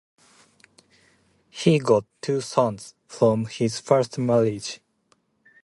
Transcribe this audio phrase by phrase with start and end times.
[1.51, 4.79] He got two sons from his first marriage.